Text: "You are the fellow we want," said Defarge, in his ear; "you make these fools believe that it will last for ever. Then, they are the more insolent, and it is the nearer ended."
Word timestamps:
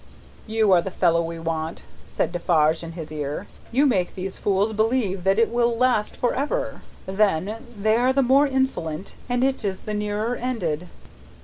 "You 0.47 0.71
are 0.71 0.81
the 0.81 0.89
fellow 0.89 1.21
we 1.21 1.37
want," 1.37 1.83
said 2.07 2.31
Defarge, 2.31 2.81
in 2.81 2.93
his 2.93 3.11
ear; 3.11 3.45
"you 3.71 3.85
make 3.85 4.15
these 4.15 4.39
fools 4.39 4.73
believe 4.73 5.23
that 5.25 5.37
it 5.37 5.51
will 5.51 5.77
last 5.77 6.17
for 6.17 6.33
ever. 6.33 6.81
Then, 7.05 7.67
they 7.79 7.95
are 7.97 8.11
the 8.11 8.23
more 8.23 8.47
insolent, 8.47 9.13
and 9.29 9.43
it 9.43 9.63
is 9.63 9.83
the 9.83 9.93
nearer 9.93 10.35
ended." 10.35 10.87